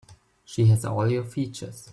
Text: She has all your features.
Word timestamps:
She 0.45 0.65
has 0.65 0.83
all 0.83 1.11
your 1.11 1.23
features. 1.23 1.89